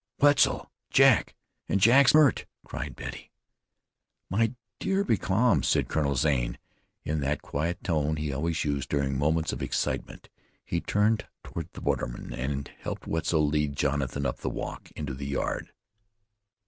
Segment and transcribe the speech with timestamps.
[0.19, 0.71] "Wetzel!
[0.89, 1.35] Jack!
[1.69, 3.29] and Jack's hurt!" cried Betty.
[4.31, 6.57] "My dear, be calm," said Colonel Zane,
[7.03, 10.27] in that quiet tone he always used during moments of excitement.
[10.65, 15.27] He turned toward the bordermen, and helped Wetzel lead Jonathan up the walk into the
[15.27, 15.71] yard.